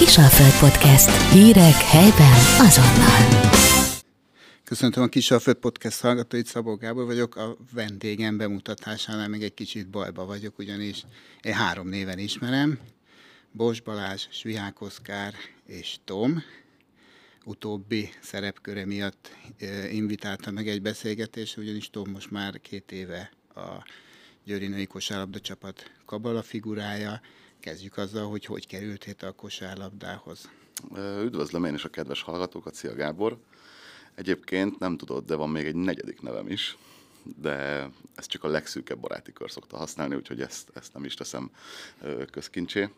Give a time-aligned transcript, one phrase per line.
[0.00, 1.32] Kisalföld Podcast.
[1.32, 3.50] Hírek helyben azonnal.
[4.64, 7.36] Köszöntöm a Kisalföld Podcast hallgatóit, Szabó Gábor vagyok.
[7.36, 11.04] A vendégem bemutatásánál még egy kicsit bajba vagyok, ugyanis
[11.42, 12.78] én három néven ismerem.
[13.52, 15.34] Bos Balázs, Svihák Oszkár
[15.66, 16.42] és Tom.
[17.44, 19.36] Utóbbi szerepköre miatt
[19.90, 23.84] invitálta meg egy beszélgetésre, ugyanis Tom most már két éve a
[24.44, 27.20] Győri Női Kosárlabda csapat kabala figurája.
[27.60, 30.50] Kezdjük azzal, hogy hogy került a kosárlabdához.
[30.96, 33.38] Üdvözlöm én is a kedves hallgatókat, szia Gábor!
[34.14, 36.76] Egyébként nem tudod, de van még egy negyedik nevem is,
[37.22, 41.50] de ezt csak a legszűkebb baráti kör szokta használni, úgyhogy ezt, ezt nem is teszem
[42.30, 42.88] közkincsé.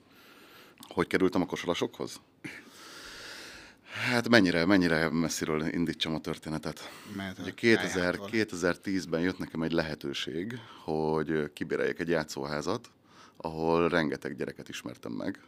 [0.89, 2.21] Hogy kerültem a kosalasokhoz?
[3.83, 6.91] Hát mennyire, mennyire messziről indítsam a történetet.
[7.17, 12.91] Mert Ugye 2000, 2010-ben jött nekem egy lehetőség, hogy kibéreljek egy játszóházat,
[13.43, 15.41] ahol rengeteg gyereket ismertem meg,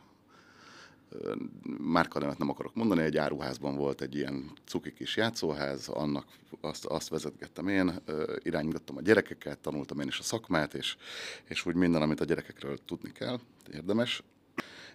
[1.78, 6.26] márkanevet nem akarok mondani, egy áruházban volt egy ilyen cuki kis játszóház, annak
[6.60, 8.00] azt, azt vezetgettem én,
[8.42, 10.96] irányítottam a gyerekeket, tanultam én is a szakmát, és,
[11.44, 13.40] és úgy minden, amit a gyerekekről tudni kell,
[13.72, 14.22] érdemes.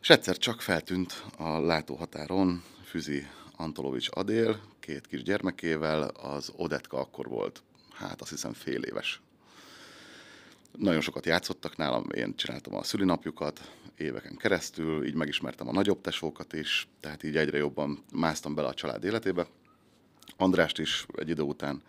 [0.01, 7.27] És egyszer csak feltűnt a látóhatáron Füzi Antolovics Adél, két kis gyermekével, az Odetka akkor
[7.27, 9.21] volt, hát azt hiszem fél éves.
[10.77, 16.53] Nagyon sokat játszottak nálam, én csináltam a szülinapjukat, éveken keresztül, így megismertem a nagyobb tesókat
[16.53, 19.47] is, tehát így egyre jobban másztam bele a család életébe.
[20.37, 21.81] Andrást is egy idő után,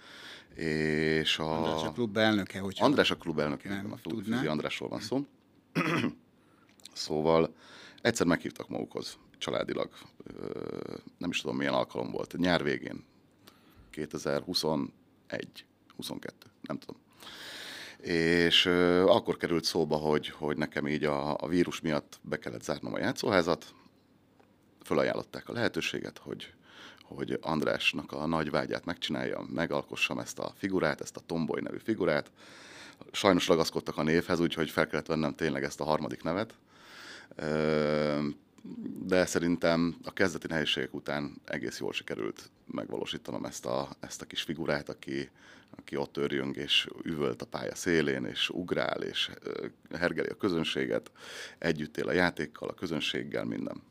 [0.54, 1.56] és a...
[1.56, 5.26] András a klub elnöke, hogy András a klub elnöke, nem, a Füzi Andrásról van szó.
[6.92, 7.54] szóval
[8.02, 9.90] egyszer meghívtak magukhoz családilag,
[11.18, 13.04] nem is tudom milyen alkalom volt, nyár végén,
[13.90, 14.90] 2021,
[15.96, 17.00] 22, nem tudom
[18.02, 18.66] és
[19.06, 22.98] akkor került szóba, hogy, hogy nekem így a, a vírus miatt be kellett zárnom a
[22.98, 23.74] játszóházat,
[24.84, 26.52] fölajánlották a lehetőséget, hogy,
[27.02, 32.30] hogy Andrásnak a nagy vágyát megcsináljam, megalkossam ezt a figurát, ezt a Tomboy nevű figurát.
[33.12, 36.54] Sajnos ragaszkodtak a névhez, úgyhogy fel kellett vennem tényleg ezt a harmadik nevet.
[39.02, 44.42] De szerintem a kezdeti nehézségek után egész jól sikerült megvalósítanom ezt a, ezt a kis
[44.42, 45.30] figurát, aki,
[45.70, 49.30] aki ott örjönk, és üvölt a pálya szélén, és ugrál, és
[49.90, 51.10] hergeli a közönséget,
[51.58, 53.82] együtt él a játékkal, a közönséggel, minden.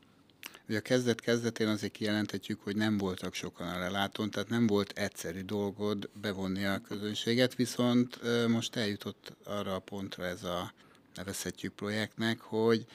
[0.68, 5.40] Ugye a kezdet-kezdetén azért kijelenthetjük, hogy nem voltak sokan a lelátón, tehát nem volt egyszerű
[5.40, 10.72] dolgod bevonni a közönséget, viszont most eljutott arra a pontra ez a
[11.14, 12.86] nevezhetjük projektnek, hogy,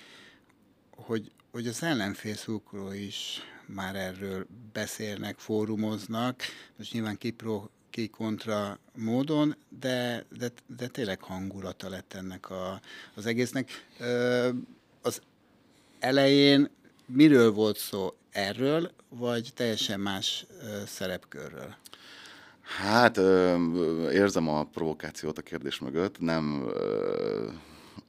[0.90, 2.35] hogy, hogy az ellenfél
[2.93, 6.41] is már erről beszélnek, fórumoznak,
[6.77, 12.79] most nyilván kipro, ki kontra módon, de, de, de tényleg hangulata lett ennek a,
[13.13, 13.69] az egésznek.
[15.01, 15.21] Az
[15.99, 16.69] elején
[17.05, 18.13] miről volt szó?
[18.31, 20.45] Erről, vagy teljesen más
[20.85, 21.75] szerepkörről?
[22.61, 23.17] Hát
[24.11, 26.67] érzem a provokációt a kérdés mögött, nem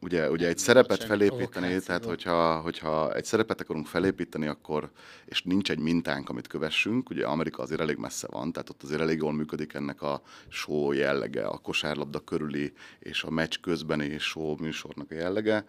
[0.00, 4.90] ugye, ugye egy szerepet felépíteni, tehát hogyha, hogyha egy szerepet akarunk felépíteni, akkor,
[5.24, 9.00] és nincs egy mintánk, amit kövessünk, ugye Amerika azért elég messze van, tehát ott azért
[9.00, 14.56] elég jól működik ennek a show jellege, a kosárlabda körüli és a meccs közbeni show
[14.58, 15.64] műsornak a jellege.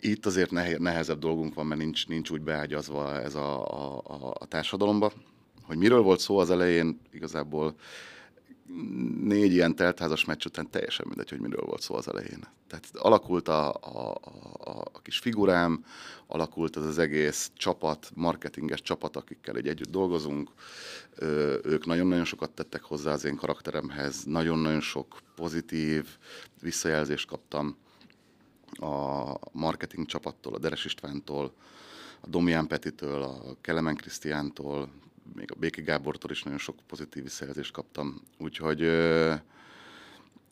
[0.00, 4.46] Itt azért nehezebb dolgunk van, mert nincs, nincs úgy beágyazva ez a, a, a, a
[4.46, 5.12] társadalomba.
[5.62, 7.74] Hogy miről volt szó az elején, igazából
[9.22, 12.46] négy ilyen teltházas meccs után teljesen mindegy, hogy miről volt szó az elején.
[12.68, 14.14] Tehát alakult a, a,
[14.64, 15.84] a, a kis figurám,
[16.26, 20.50] alakult az az egész csapat, marketinges csapat, akikkel egy együtt dolgozunk.
[21.14, 26.06] Ö, ők nagyon-nagyon sokat tettek hozzá az én karakteremhez, nagyon-nagyon sok pozitív
[26.60, 27.76] visszajelzést kaptam
[28.70, 31.52] a marketing csapattól, a Deres Istvántól,
[32.20, 34.90] a Domián Petitől, a Kelemen Krisztiántól,
[35.34, 38.22] még a Béki Gábortól is nagyon sok pozitív visszajelzést kaptam.
[38.38, 39.34] Úgyhogy ö,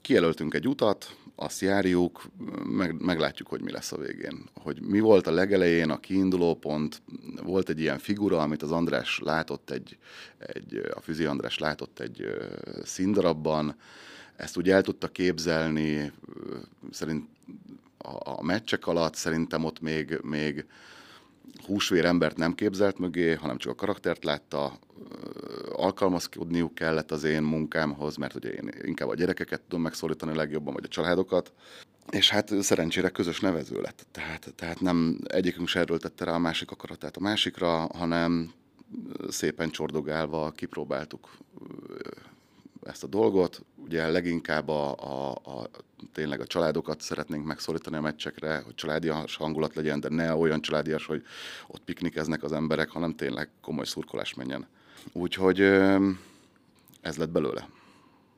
[0.01, 2.27] kijelöltünk egy utat, azt járjuk,
[2.65, 4.49] meg, meglátjuk, hogy mi lesz a végén.
[4.55, 7.03] Hogy mi volt a legelején a kiinduló pont,
[7.43, 9.99] volt egy ilyen figura, amit az András látott egy,
[10.39, 12.27] egy a Füzi András látott egy
[12.83, 13.77] színdarabban,
[14.37, 16.13] ezt úgy el tudta képzelni,
[16.91, 17.29] szerint
[17.99, 20.67] a, a meccsek alatt szerintem ott még, még
[21.67, 24.79] húsvér embert nem képzelt mögé, hanem csak a karaktert látta,
[25.73, 30.85] alkalmazkodniuk kellett az én munkámhoz, mert ugye én inkább a gyerekeket tudom megszólítani legjobban, vagy
[30.85, 31.53] a családokat,
[32.11, 34.07] és hát szerencsére közös nevező lett.
[34.11, 38.53] Tehát, tehát nem egyikünk se erőltette rá a másik akaratát a másikra, hanem
[39.29, 41.31] szépen csordogálva kipróbáltuk
[42.87, 43.65] ezt a dolgot.
[43.85, 45.71] ugye leginkább a, a, a,
[46.13, 51.07] tényleg a családokat szeretnénk megszólítani a meccsekre, hogy családias hangulat legyen, de ne olyan családias,
[51.07, 51.25] hogy
[51.67, 54.67] ott piknikeznek az emberek, hanem tényleg komoly szurkolás menjen.
[55.13, 55.61] Úgyhogy
[57.01, 57.69] ez lett belőle.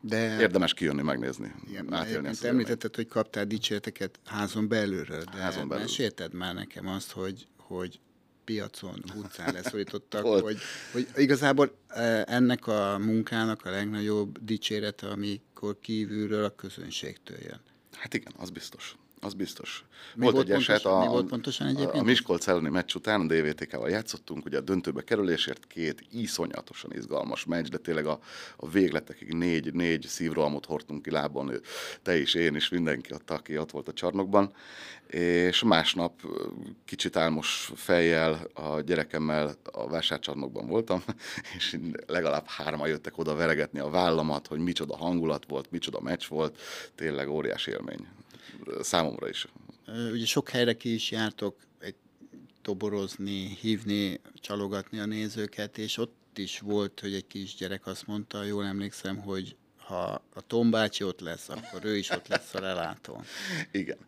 [0.00, 2.44] De Érdemes kijönni, megnézni, igen, átélni ezt.
[2.44, 5.84] Említetted, hogy kaptál dicséreteket házon belülről, de házon belül.
[5.84, 8.00] mesélted már nekem azt, hogy, hogy
[8.46, 10.58] piacon, utcán leszorítottak, hogy,
[10.92, 17.60] hogy igazából e, ennek a munkának a legnagyobb dicsérete, amikor kívülről a közönségtől jön.
[17.92, 19.84] Hát igen, az biztos az biztos.
[20.14, 22.02] Mi volt, volt egy eset a, mi volt pontosan egyébként?
[22.02, 27.44] A, Miskolc elleni meccs után a DVTK-val játszottunk, ugye a döntőbe kerülésért két iszonyatosan izgalmas
[27.44, 28.20] meccs, de tényleg a,
[28.56, 31.60] a végletekig négy, négy szívrohamot hordtunk ki lábon,
[32.02, 34.52] te is, én is, mindenki ott, aki ott volt a csarnokban,
[35.06, 36.20] és másnap
[36.84, 41.02] kicsit álmos fejjel a gyerekemmel a vásárcsarnokban voltam,
[41.56, 46.60] és legalább hárma jöttek oda veregetni a vállamat, hogy micsoda hangulat volt, micsoda meccs volt,
[46.94, 48.06] tényleg óriási élmény
[48.80, 49.46] számomra is.
[50.12, 51.94] Ugye sok helyre ki is jártok egy
[52.62, 58.64] toborozni, hívni, csalogatni a nézőket, és ott is volt, hogy egy kisgyerek azt mondta, jól
[58.64, 63.24] emlékszem, hogy ha a Tom bácsi ott lesz, akkor ő is ott lesz a relátón.
[63.72, 63.98] Igen.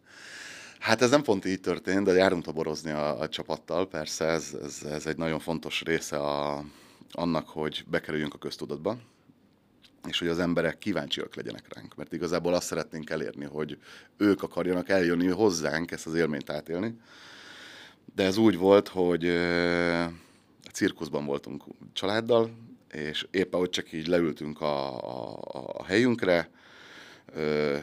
[0.79, 4.83] Hát ez nem pont így történt, de járunk toborozni a, a csapattal, persze ez, ez,
[4.83, 6.65] ez egy nagyon fontos része a,
[7.13, 8.99] annak, hogy bekerüljünk a köztudatba
[10.09, 13.79] és hogy az emberek kíváncsiak legyenek ránk, mert igazából azt szeretnénk elérni, hogy
[14.17, 16.99] ők akarjanak eljönni hozzánk ezt az élményt átélni.
[18.15, 19.29] De ez úgy volt, hogy
[20.65, 22.51] a cirkuszban voltunk családdal,
[22.93, 25.41] és éppen hogy csak így leültünk a, a,
[25.73, 26.51] a helyünkre,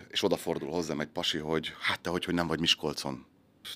[0.07, 3.25] és odafordul hozzám egy pasi, hogy hát te hogy, hogy nem vagy Miskolcon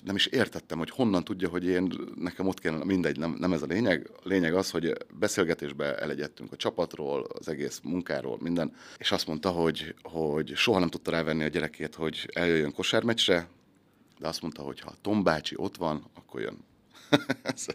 [0.04, 3.62] nem is értettem, hogy honnan tudja, hogy én, nekem ott kellene, mindegy, nem, nem ez
[3.62, 4.10] a lényeg.
[4.24, 9.50] A lényeg az, hogy beszélgetésbe elegyedtünk a csapatról, az egész munkáról, minden, és azt mondta,
[9.50, 13.48] hogy, hogy soha nem tudta rávenni a gyerekét, hogy eljöjjön kosármeccsre,
[14.18, 16.58] de azt mondta, hogy ha Tom bácsi ott van, akkor jön.
[17.42, 17.66] ez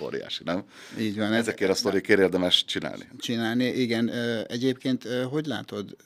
[0.00, 0.64] óriási, nem?
[0.98, 1.32] Így van.
[1.32, 3.08] Ezekért a sztorikért érdemes csinálni.
[3.18, 4.08] Csinálni, igen.
[4.46, 5.96] Egyébként, hogy látod,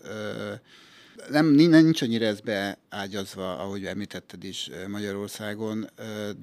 [1.30, 5.90] nem, nincs annyira ez beágyazva, ahogy említetted is Magyarországon,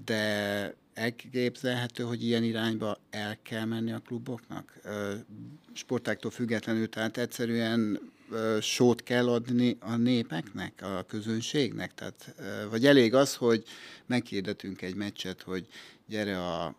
[0.05, 4.79] de elképzelhető, hogy ilyen irányba el kell menni a kluboknak?
[5.73, 7.99] Sportáktól függetlenül, tehát egyszerűen
[8.61, 11.93] sót kell adni a népeknek, a közönségnek?
[11.93, 12.35] Tehát,
[12.69, 13.63] vagy elég az, hogy
[14.05, 15.67] meghirdetünk egy meccset, hogy
[16.07, 16.75] gyere a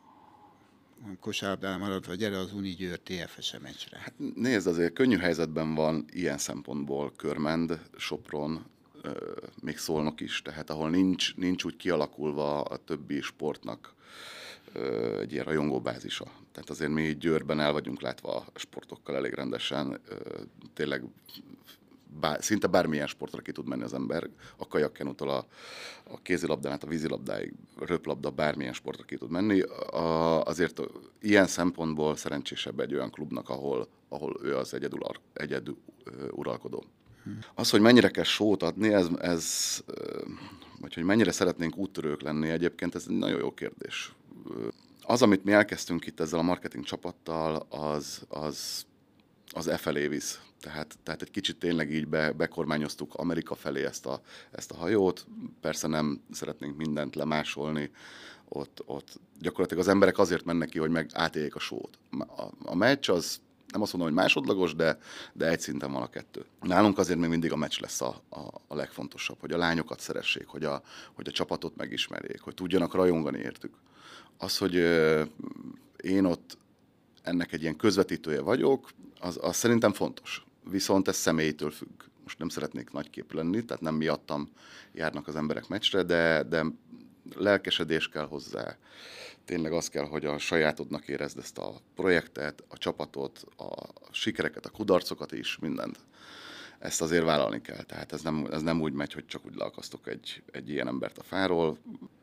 [1.20, 3.98] kosárlabdán maradva, gyere az Uni Győr TFS meccsre.
[3.98, 8.66] Hát nézd, azért könnyű helyzetben van ilyen szempontból Körmend, Sopron,
[9.60, 13.94] még szólnak is, tehát ahol nincs, nincs úgy kialakulva a többi sportnak
[15.20, 16.24] egy ilyen rajongóbázisa.
[16.52, 20.00] Tehát azért mi Győrben el vagyunk látva a sportokkal elég rendesen,
[20.74, 21.02] tényleg
[22.20, 25.46] bár, szinte bármilyen sportra ki tud menni az ember, a kajakkenutól a,
[26.04, 29.60] a kézilabdán át a vízilabdáig, röplabda, bármilyen sportra ki tud menni.
[29.60, 30.80] A, azért
[31.20, 35.00] ilyen szempontból szerencsésebb egy olyan klubnak, ahol, ahol ő az egyedül,
[35.32, 35.76] egyedül
[36.30, 36.84] uralkodó.
[37.54, 39.78] Az, hogy mennyire kell sót adni, ez, ez,
[40.80, 44.14] vagy hogy mennyire szeretnénk úttörők lenni, egyébként ez egy nagyon jó kérdés.
[45.02, 48.86] Az, amit mi elkezdtünk itt ezzel a marketing csapattal, az, az,
[49.52, 50.40] az e felé visz.
[50.64, 54.20] Tehát, tehát egy kicsit tényleg így be, bekormányoztuk Amerika felé ezt a,
[54.50, 55.26] ezt a hajót.
[55.60, 57.90] Persze nem szeretnénk mindent lemásolni.
[58.48, 61.98] Ott, ott gyakorlatilag az emberek azért mennek ki, hogy meg átéljék a sót.
[62.18, 63.40] A, a meccs az
[63.72, 64.98] nem azt mondom, hogy másodlagos, de,
[65.32, 66.44] de egy szinten van a kettő.
[66.60, 70.46] Nálunk azért még mindig a meccs lesz a, a, a legfontosabb, hogy a lányokat szeressék,
[70.46, 73.74] hogy a, hogy a csapatot megismerjék, hogy tudjanak rajongani értük.
[74.38, 75.22] Az, hogy ö,
[75.96, 76.56] én ott
[77.22, 78.90] ennek egy ilyen közvetítője vagyok,
[79.20, 82.02] az, az szerintem fontos viszont ez személytől függ.
[82.22, 84.50] Most nem szeretnék nagykép lenni, tehát nem miattam
[84.92, 86.64] járnak az emberek meccsre, de, de
[87.34, 88.76] lelkesedés kell hozzá.
[89.44, 93.72] Tényleg az kell, hogy a sajátodnak érezd ezt a projektet, a csapatot, a
[94.10, 95.98] sikereket, a kudarcokat is, mindent.
[96.78, 97.82] Ezt azért vállalni kell.
[97.82, 101.18] Tehát ez nem, ez nem úgy megy, hogy csak úgy leakasztok egy, egy ilyen embert
[101.18, 101.78] a fáról.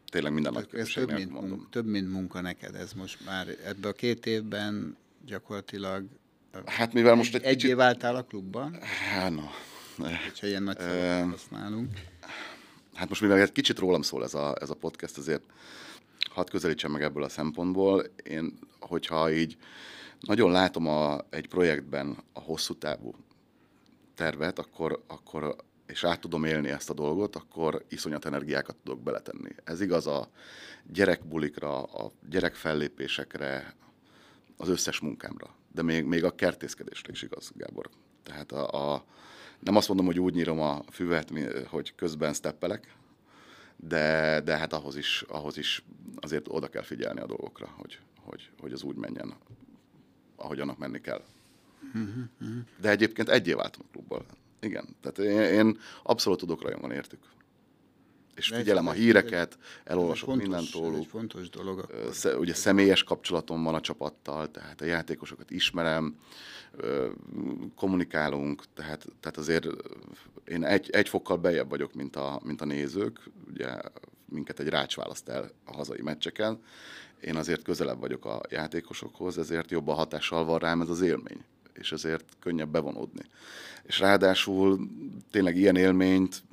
[0.09, 1.49] Tényleg minden nagy ez több mint, mondom.
[1.49, 3.47] Munka, több, mint munka neked ez most már.
[3.47, 6.05] Ebben a két évben gyakorlatilag
[6.65, 7.75] Hát mivel most egy, egy kicsit...
[7.75, 8.79] váltál a klubban?
[9.11, 9.43] Hát no.
[9.97, 10.77] Hogyha ilyen nagy
[11.29, 11.89] használunk.
[12.93, 15.43] Hát most mivel egy kicsit rólam szól ez a, ez a podcast, azért
[16.29, 18.05] hadd közelítsem meg ebből a szempontból.
[18.23, 19.57] Én, hogyha így
[20.19, 23.15] nagyon látom a, egy projektben a hosszú távú
[24.15, 25.55] tervet, akkor, akkor
[25.87, 29.49] és át tudom élni ezt a dolgot, akkor iszonyat energiákat tudok beletenni.
[29.63, 30.29] Ez igaz a
[30.91, 33.75] gyerekbulikra, a gyerekfellépésekre,
[34.57, 37.89] az összes munkámra de még, még a kertészkedésre is igaz, Gábor.
[38.23, 39.05] Tehát a, a
[39.59, 41.31] Nem azt mondom, hogy úgy nyírom a füvet,
[41.67, 42.95] hogy közben steppelek,
[43.75, 45.83] de, de hát ahhoz is, ahhoz is
[46.15, 49.33] azért oda kell figyelni a dolgokra, hogy, hogy, hogy az úgy menjen,
[50.35, 51.23] ahogy annak menni kell.
[52.79, 54.25] De egyébként egyé váltam a klubból.
[54.59, 57.19] Igen, tehát én, én abszolút tudok rajongani értük.
[58.41, 61.07] És figyelem a híreket, elolvasok fontos, mindent tóluk.
[61.07, 61.79] fontos dolog.
[61.79, 62.39] Akkor.
[62.39, 66.15] Ugye személyes kapcsolatom van a csapattal, tehát a játékosokat ismerem,
[67.75, 69.67] kommunikálunk, tehát, tehát azért
[70.45, 73.19] én egy, egy fokkal bejebb vagyok, mint a, mint a nézők.
[73.49, 73.67] Ugye
[74.25, 76.63] minket egy rács választ el a hazai meccseken.
[77.21, 81.43] Én azért közelebb vagyok a játékosokhoz, ezért jobb a hatással van rám ez az élmény
[81.73, 83.23] és ezért könnyebb bevonódni.
[83.83, 84.79] És ráadásul
[85.31, 86.43] tényleg ilyen élményt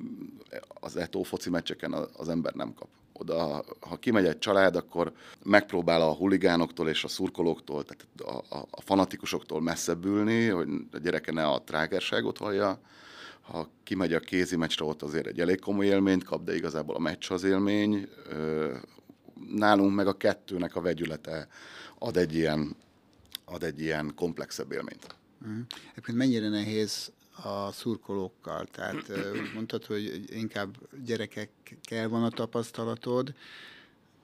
[0.67, 2.87] az Eto foci meccseken az ember nem kap.
[3.13, 5.11] Oda, ha kimegy egy család, akkor
[5.43, 10.97] megpróbál a huligánoktól és a szurkolóktól, tehát a, a, a fanatikusoktól messzebb ülni, hogy a
[10.97, 12.79] gyereke ne a trágerságot hallja.
[13.41, 16.99] Ha kimegy a kézi meccsre, ott azért egy elég komoly élményt kap, de igazából a
[16.99, 18.09] meccs az élmény.
[19.55, 21.47] Nálunk meg a kettőnek a vegyülete
[21.97, 22.75] ad egy ilyen
[23.49, 25.15] ad egy ilyen komplexebb élményt.
[25.47, 25.61] Mm.
[25.91, 27.11] Egyébként mennyire nehéz
[27.43, 28.65] a szurkolókkal?
[28.65, 29.11] Tehát
[29.53, 33.33] mondtad, hogy inkább gyerekekkel van a tapasztalatod,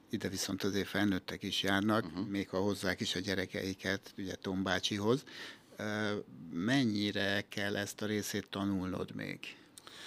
[0.09, 2.27] ide viszont azért felnőttek is járnak, uh-huh.
[2.27, 5.23] még ha hozzák is a gyerekeiket, ugye Tom bácsihoz.
[6.51, 9.39] Mennyire kell ezt a részét tanulnod még?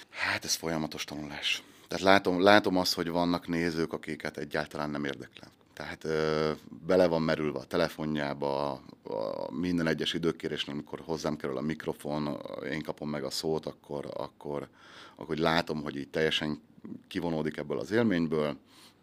[0.09, 1.63] Hát ez folyamatos tanulás.
[1.89, 5.51] Tehát látom, látom azt, hogy vannak nézők, akiket egyáltalán nem érdekel.
[5.79, 6.53] Tehát ö,
[6.87, 8.71] bele van merülve a telefonjába,
[9.03, 12.37] a minden egyes időkérésnél, amikor hozzám kerül a mikrofon,
[12.71, 14.69] én kapom meg a szót, akkor, akkor,
[15.17, 16.61] akkor látom, hogy így teljesen
[17.09, 18.57] kivonódik ebből az élményből,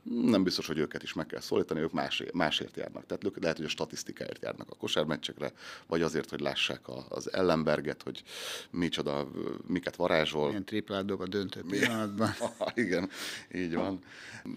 [0.10, 3.06] nem biztos, hogy őket is meg kell szólítani, ők más, másért járnak.
[3.06, 5.52] Tehát ők lehet, hogy a statisztikáért járnak a kosármeccsekre,
[5.88, 8.24] vagy azért, hogy lássák a, az ellenberget, hogy
[8.70, 9.28] micsoda,
[9.68, 10.48] miket varázsol.
[10.48, 12.30] Milyen triplát dob a döntő pillanatban.
[12.74, 13.10] Igen,
[13.54, 14.00] így van.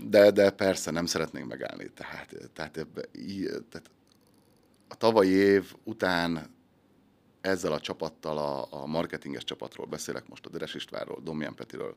[0.02, 1.90] De, de persze nem szeretnénk megállni.
[1.94, 3.02] Tehát, tehát, ebbe,
[3.70, 3.90] tehát
[4.88, 6.56] a tavalyi év után
[7.48, 11.96] ezzel a csapattal, a, a marketinges csapatról beszélek most, a Deres Istvánról, Domján Petiről,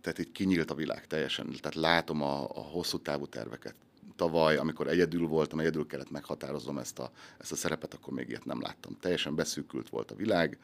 [0.00, 3.74] tehát itt kinyílt a világ teljesen, tehát látom a, a hosszú távú terveket.
[4.16, 8.44] Tavaly, amikor egyedül voltam, egyedül kellett meghatározom ezt a, ezt a szerepet, akkor még ilyet
[8.44, 8.96] nem láttam.
[9.00, 10.58] Teljesen beszűkült volt a világ,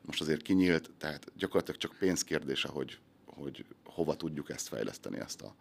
[0.00, 5.54] most azért kinyílt, tehát gyakorlatilag csak pénzkérdése, hogy, hogy hova tudjuk ezt fejleszteni, ezt a,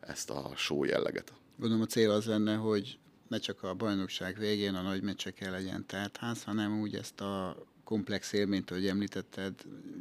[0.00, 1.32] ezt a show jelleget.
[1.56, 2.98] Gondolom a cél az lenne, hogy
[3.34, 8.32] ne csak a bajnokság végén a nagy meccsekkel legyen teltház, hanem úgy ezt a komplex
[8.32, 9.54] élményt, ahogy említetted,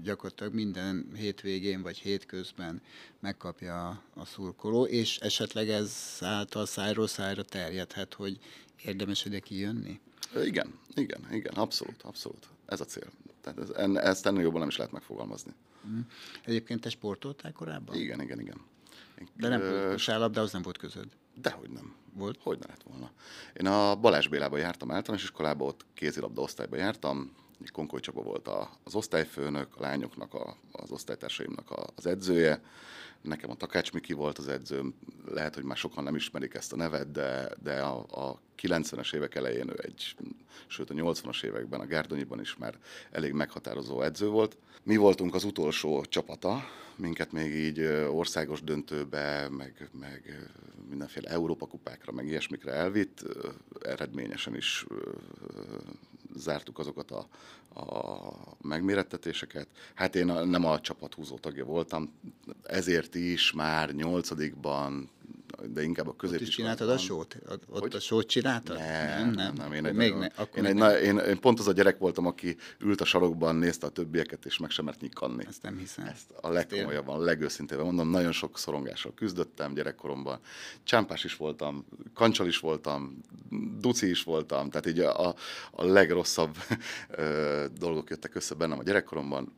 [0.04, 2.82] gyakorlatilag minden hétvégén vagy hétközben
[3.20, 8.40] megkapja a, a szurkoló, és esetleg ez által szájról szájra terjedhet, hogy
[8.86, 10.00] érdemes ide kijönni?
[10.44, 12.48] Igen, igen, igen, abszolút, abszolút.
[12.66, 13.12] Ez a cél.
[13.42, 15.54] Tehát ez, ezt ennél jobban nem is lehet megfogalmazni.
[15.88, 16.00] Mm.
[16.46, 17.96] Egyébként te sportoltál korábban?
[17.96, 18.58] Igen, igen, igen.
[19.38, 21.08] De nem volt az nem volt közöd?
[21.36, 21.96] Dehogy nem.
[22.13, 22.40] Volt?
[22.44, 23.12] Hogy ne lett volna.
[23.54, 27.32] Én a Balázs Bélába jártam általános iskolába, ott kézilabda osztályba jártam,
[27.72, 28.50] Konkoly Csaba volt
[28.84, 32.62] az osztályfőnök, a lányoknak, a, az osztálytársaimnak az edzője,
[33.24, 34.94] nekem a Takács Miki volt az edzőm,
[35.25, 39.36] lehet, hogy már sokan nem ismerik ezt a nevet, de, de a, a 90-es évek
[39.36, 40.15] elején ő egy,
[40.68, 42.77] sőt a 80-as években a Gárdonyiban is már
[43.12, 44.58] elég meghatározó edző volt.
[44.84, 46.63] Mi voltunk az utolsó csapata,
[46.96, 50.50] minket még így országos döntőbe, meg, meg
[50.89, 53.24] mindenféle Európa kupákra, meg ilyesmikre elvitt,
[53.82, 54.86] eredményesen is
[56.36, 57.28] zártuk azokat a,
[57.80, 59.68] a megmérettetéseket.
[59.94, 62.13] Hát én nem a csapat tagja voltam,
[62.63, 65.10] ezért is már nyolcadikban
[65.67, 66.41] de inkább a középiskolában.
[66.41, 67.38] Ott is csináltad a sót?
[67.70, 67.96] Ott hogy?
[67.96, 68.77] a sót csináltad?
[68.77, 69.74] Nem, nem, nem.
[69.74, 72.55] Én, egy még ne, én, egy, na, én, én, pont az a gyerek voltam, aki
[72.79, 75.46] ült a sarokban, nézte a többieket, és meg sem mert nyikanni.
[75.48, 76.05] Ezt nem hiszem.
[76.05, 80.39] Ezt a legkomolyabban, a legőszintében mondom, nagyon sok szorongással küzdöttem gyerekkoromban.
[80.84, 83.22] Csámpás is voltam, kancsal is voltam,
[83.79, 85.36] duci is voltam, tehát így a, a,
[85.72, 86.58] a legrosszabb
[87.79, 89.53] dolgok jöttek össze bennem a gyerekkoromban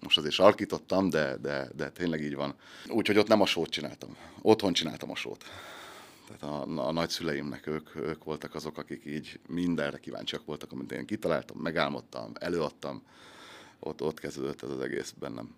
[0.00, 2.54] most azért sarkítottam, de, de, de tényleg így van.
[2.88, 4.16] Úgyhogy ott nem a sót csináltam.
[4.42, 5.44] Otthon csináltam a sót.
[6.26, 11.06] Tehát a, a nagyszüleimnek ők, ők voltak azok, akik így mindenre kíváncsiak voltak, amit én
[11.06, 13.02] kitaláltam, megálmodtam, előadtam.
[13.78, 15.54] Ott, ott kezdődött ez az egész bennem.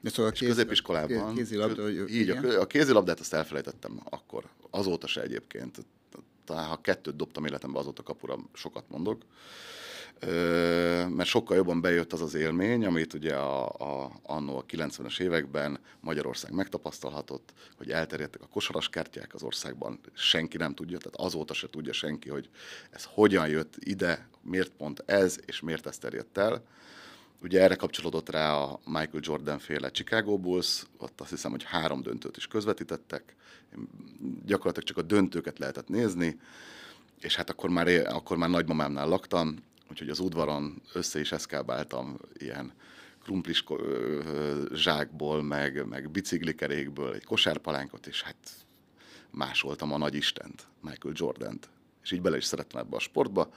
[0.00, 1.34] De szóval a kéz, középiskolában.
[1.34, 4.44] Kézilabda, így, a, a kézilabdát azt elfelejtettem akkor.
[4.70, 5.78] Azóta se egyébként.
[6.44, 9.22] Talán ha kettőt dobtam életembe, azóta kapura sokat mondok
[11.08, 15.78] mert sokkal jobban bejött az az élmény, amit ugye a, a, annó a 90-es években
[16.00, 21.68] Magyarország megtapasztalhatott, hogy elterjedtek a kosaras kártyák az országban, senki nem tudja, tehát azóta se
[21.70, 22.48] tudja senki, hogy
[22.90, 26.64] ez hogyan jött ide, miért pont ez, és miért ez terjedt el.
[27.42, 32.02] Ugye erre kapcsolódott rá a Michael Jordan féle Chicago Bulls, ott azt hiszem, hogy három
[32.02, 33.36] döntőt is közvetítettek,
[34.44, 36.38] gyakorlatilag csak a döntőket lehetett nézni,
[37.20, 39.56] és hát akkor már, akkor már nagymamámnál laktam,
[39.90, 42.72] úgyhogy az udvaron össze is eszkábáltam ilyen
[43.22, 43.64] krumplis
[44.74, 48.50] zsákból, meg, meg biciklikerékből egy kosárpalánkot, és hát
[49.30, 51.68] másoltam a nagy Istent, Michael Jordan-t.
[52.02, 53.52] És így bele is szerettem ebbe a sportba.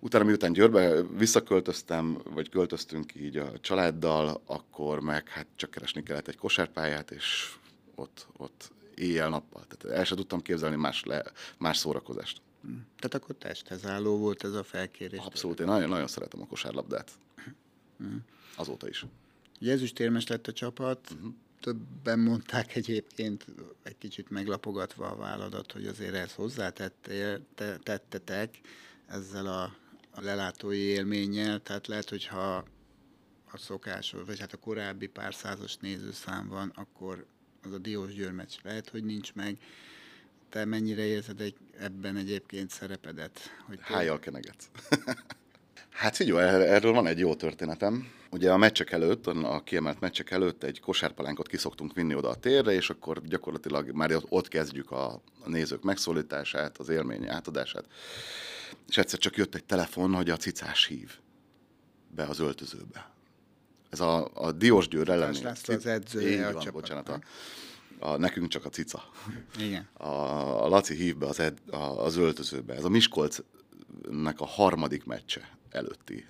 [0.00, 6.28] Utána miután Győrbe visszaköltöztem, vagy költöztünk így a családdal, akkor meg hát csak keresni kellett
[6.28, 7.54] egy kosárpályát, és
[7.94, 9.64] ott, ott éjjel-nappal.
[9.68, 11.22] Tehát el sem tudtam képzelni más, le,
[11.58, 12.40] más szórakozást.
[12.74, 15.20] Tehát akkor testhez álló volt ez a felkérés?
[15.20, 17.10] Abszolút, én nagyon, nagyon szeretem a kosárlabdát.
[18.00, 18.20] Uh-huh.
[18.56, 19.06] Azóta is.
[19.58, 19.92] Jézus
[20.28, 21.32] lett a csapat, uh-huh.
[21.60, 23.46] többen mondták egyébként,
[23.82, 28.60] egy kicsit meglapogatva a válladat, hogy azért ezt hozzátettél, te, tettetek
[29.06, 29.62] ezzel a,
[30.10, 32.64] a lelátói élménnyel, tehát lehet, hogyha
[33.52, 37.26] a szokásos, vagy hát a korábbi pár százas nézőszám van, akkor
[37.62, 39.58] az a Diós Győr meccs lehet, hogy nincs meg.
[40.56, 43.40] Te mennyire érzed egy, ebben egyébként szerepedet?
[43.66, 44.68] Hogy Hájjal kenegetsz.
[46.00, 48.12] hát figyelj, erről van egy jó történetem.
[48.30, 52.72] Ugye a meccsek előtt, a kiemelt meccsek előtt egy kosárpalánkot kiszoktunk vinni oda a térre,
[52.72, 57.84] és akkor gyakorlatilag már ott kezdjük a, nézők megszólítását, az élmény átadását.
[58.88, 61.18] És egyszer csak jött egy telefon, hogy a cicás hív
[62.08, 63.10] be az öltözőbe.
[63.90, 65.42] Ez a, a Diós Győr elleni.
[65.42, 67.20] László az edzője a van, bocsánat, a,
[67.98, 69.04] a, nekünk csak a cica.
[69.58, 69.88] Igen.
[69.92, 70.06] A,
[70.64, 72.74] a Laci hív be az, ed, a, az öltözőbe.
[72.74, 76.26] Ez a Miskolcnak a harmadik meccse előtti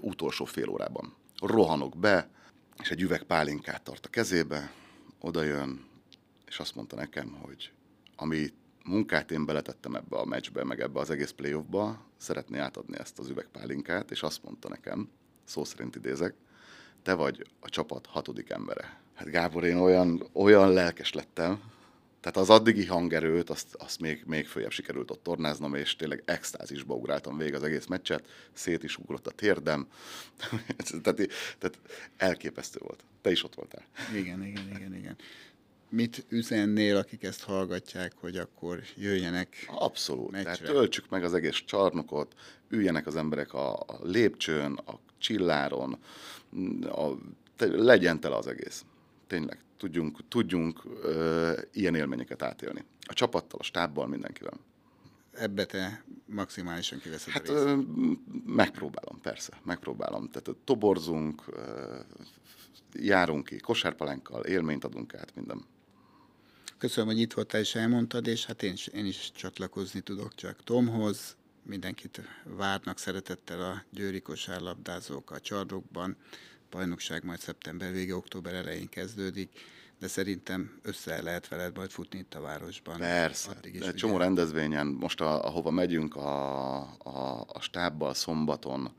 [0.00, 1.14] utolsó fél órában.
[1.40, 2.30] Rohanok be,
[2.82, 4.72] és egy üveg pálinkát tart a kezébe,
[5.20, 5.84] oda jön,
[6.46, 7.72] és azt mondta nekem, hogy
[8.16, 8.52] ami
[8.84, 13.28] munkát én beletettem ebbe a meccsbe, meg ebbe az egész playoffba, szeretné átadni ezt az
[13.28, 15.10] üvegpálinkát, és azt mondta nekem,
[15.44, 16.34] szó szerint idézek,
[17.02, 19.01] te vagy a csapat hatodik embere.
[19.14, 21.60] Hát Gábor, én olyan, olyan lelkes lettem,
[22.22, 26.94] tehát az addigi hangerőt, azt, azt még, még följebb sikerült ott tornáznom, és tényleg extázisba
[26.94, 29.86] ugráltam végig az egész meccset, szét is ugrott a térdem,
[31.02, 31.78] tehát, tehát
[32.16, 33.04] elképesztő volt.
[33.20, 33.84] Te is ott voltál.
[34.14, 35.16] Igen, igen, igen, igen.
[35.88, 40.30] Mit üzennél, akik ezt hallgatják, hogy akkor jöjjenek Abszolút.
[40.30, 40.52] Meccsre.
[40.52, 42.34] Tehát töltsük meg az egész csarnokot,
[42.68, 45.98] üljenek az emberek a, a lépcsőn, a csilláron,
[46.82, 47.10] a,
[47.56, 48.84] te, legyen tele az egész.
[49.32, 52.84] Tényleg tudjunk, tudjunk ö, ilyen élményeket átélni.
[53.00, 54.52] A csapattal, a stábbal, mindenkivel.
[55.32, 57.76] Ebbe te maximálisan kiveszed Hát ö,
[58.46, 60.28] megpróbálom, persze, megpróbálom.
[60.30, 61.98] Tehát toborzunk, ö,
[62.92, 65.64] járunk ki kosárpalánkkal, élményt adunk át, minden.
[66.78, 70.64] Köszönöm, hogy itt voltál és elmondtad, és hát én is, én is csatlakozni tudok csak
[70.64, 71.36] Tomhoz.
[71.62, 76.16] Mindenkit várnak szeretettel a győri kosárlabdázók a csarnokban
[76.72, 79.50] bajnokság majd szeptember vége, október elején kezdődik,
[79.98, 82.98] de szerintem össze lehet veled majd futni itt a városban.
[82.98, 84.24] Persze, Addig is, csomó ugye...
[84.24, 88.92] rendezvényen, most a, ahova megyünk a, a, a stábbal szombaton,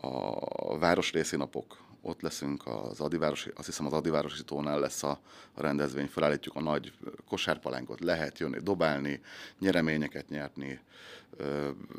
[0.00, 5.20] a városrészi napok, ott leszünk az Adivárosi, azt hiszem az Adivárosi tónál lesz a,
[5.52, 6.92] a rendezvény, felállítjuk a nagy
[7.28, 9.20] kosárpalánkot, lehet jönni, dobálni,
[9.58, 10.80] nyereményeket nyerni,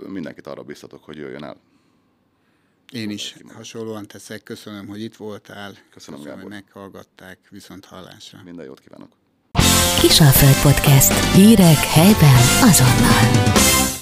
[0.07, 1.57] mindenkit arra biztatok, hogy jöjjön el.
[2.93, 4.43] Én is hasonlóan teszek.
[4.43, 5.73] Köszönöm, hogy itt voltál.
[5.89, 7.37] Köszönöm, Köszönöm hogy meghallgatták.
[7.49, 8.39] Viszont hallásra.
[8.43, 9.09] Minden jót kívánok.
[9.99, 11.13] Kisalföld Podcast.
[11.33, 13.92] Hírek helyben azonnal.